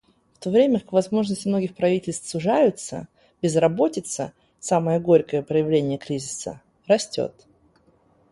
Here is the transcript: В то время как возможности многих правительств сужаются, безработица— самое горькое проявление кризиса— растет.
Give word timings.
В 0.33 0.39
то 0.39 0.49
время 0.49 0.79
как 0.79 0.93
возможности 0.93 1.47
многих 1.47 1.75
правительств 1.75 2.27
сужаются, 2.27 3.07
безработица— 3.43 4.33
самое 4.59 4.99
горькое 4.99 5.43
проявление 5.43 5.99
кризиса— 5.99 6.59
растет. 6.87 7.45